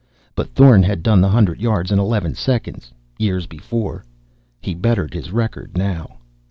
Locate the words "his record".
5.13-5.77